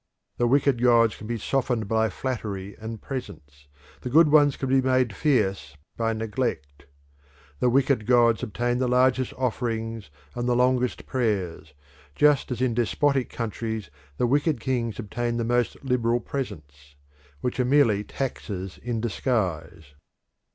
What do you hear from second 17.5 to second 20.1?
are merely taxes in disguise.